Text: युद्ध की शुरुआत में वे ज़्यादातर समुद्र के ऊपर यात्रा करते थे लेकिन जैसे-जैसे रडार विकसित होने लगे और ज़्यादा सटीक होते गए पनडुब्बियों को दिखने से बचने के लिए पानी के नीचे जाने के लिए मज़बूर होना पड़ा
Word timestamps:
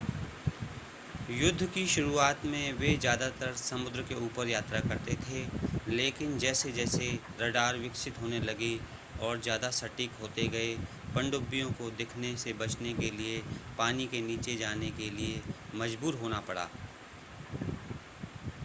युद्ध 1.31 1.65
की 1.73 1.85
शुरुआत 1.87 2.45
में 2.45 2.71
वे 2.73 2.95
ज़्यादातर 2.97 3.53
समुद्र 3.55 4.01
के 4.03 4.15
ऊपर 4.17 4.47
यात्रा 4.47 4.79
करते 4.83 5.15
थे 5.25 5.43
लेकिन 5.91 6.37
जैसे-जैसे 6.37 7.11
रडार 7.41 7.77
विकसित 7.77 8.19
होने 8.21 8.39
लगे 8.41 8.71
और 9.21 9.41
ज़्यादा 9.41 9.69
सटीक 9.81 10.17
होते 10.21 10.47
गए 10.49 10.73
पनडुब्बियों 11.15 11.69
को 11.73 11.91
दिखने 11.97 12.35
से 12.37 12.53
बचने 12.57 12.93
के 12.95 13.11
लिए 13.11 13.41
पानी 13.77 14.07
के 14.07 14.21
नीचे 14.27 14.55
जाने 14.57 14.91
के 14.91 15.09
लिए 15.11 15.41
मज़बूर 15.75 16.19
होना 16.21 16.39
पड़ा 16.49 16.69